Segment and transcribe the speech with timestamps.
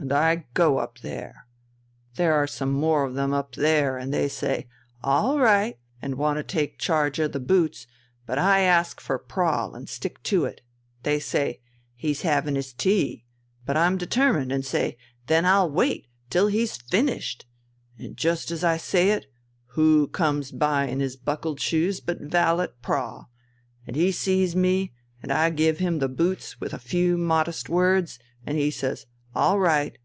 [0.00, 1.46] And I go up there.
[2.14, 4.66] There are some more of them up there, and they say
[5.04, 7.86] 'All right!' and want to take charge of the boots,
[8.24, 10.62] but I ask for Prahl and stick to it.
[11.02, 11.60] They say:
[11.94, 13.26] 'He's having his tea,'
[13.66, 14.96] but I'm determined and say,
[15.26, 17.44] 'Then I'll wait till he's finished.'
[17.98, 19.26] And just as I say it,
[19.74, 23.28] who comes by in his buckled shoes but Valet Prahl.
[23.86, 28.18] And he sees me, and I give him the boots with a few modest words,
[28.46, 29.96] and he says 'All right!'